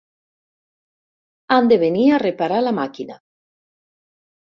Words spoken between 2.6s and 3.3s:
la màquina.